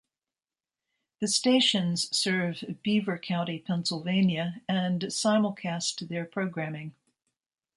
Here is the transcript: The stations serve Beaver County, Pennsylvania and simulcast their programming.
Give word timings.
The 1.19 1.27
stations 1.27 2.09
serve 2.09 2.79
Beaver 2.81 3.19
County, 3.19 3.59
Pennsylvania 3.59 4.59
and 4.67 5.03
simulcast 5.03 6.07
their 6.09 6.25
programming. 6.25 6.95